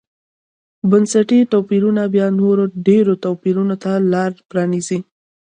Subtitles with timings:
[0.89, 4.99] بنسټي توپیرونه بیا نورو ډېرو توپیرونو ته لار پرانېزي.